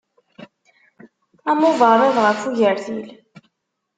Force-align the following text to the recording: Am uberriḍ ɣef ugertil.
Am 1.49 1.59
uberriḍ 1.69 2.15
ɣef 2.25 2.39
ugertil. 2.49 3.07